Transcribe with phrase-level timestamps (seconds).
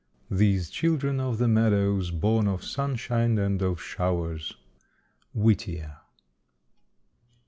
[0.31, 4.55] These children of the meadows, born Of sunshine and of showers.
[5.37, 5.97] _Whittier.